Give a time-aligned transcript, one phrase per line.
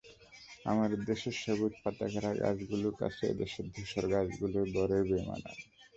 [0.65, 5.57] আমাদের দেশের সবুজ পাতাঘেরা গাছগুলোর কাছে এদেশের ধূসর গাছগুলো বড়ই বেমানান।